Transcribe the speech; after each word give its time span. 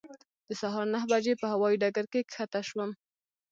د 0.47 0.49
سهار 0.61 0.85
نهه 0.93 1.05
بجې 1.11 1.33
په 1.41 1.45
هوایي 1.53 1.77
ډګر 1.81 2.05
کې 2.11 2.21
کښته 2.31 2.59
شوم. 2.67 2.89